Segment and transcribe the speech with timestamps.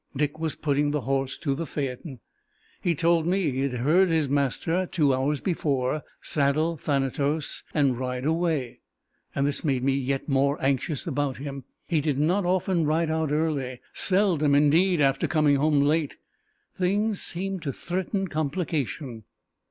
[0.15, 2.21] Dick was putting the horse to the phaeton.
[2.81, 8.25] He told me he had heard his master, two hours before, saddle Thanatos, and ride
[8.25, 8.79] away.
[9.35, 11.65] This made me yet more anxious about him.
[11.85, 16.17] He did not often ride out early seldom indeed after coming home late!
[16.73, 19.23] Things seemed to threaten complication!